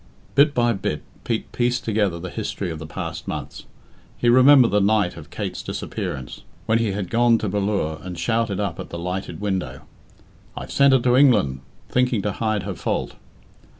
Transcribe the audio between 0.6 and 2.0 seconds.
bit Pete pieced